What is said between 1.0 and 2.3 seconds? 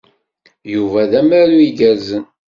d amaru igerrzen.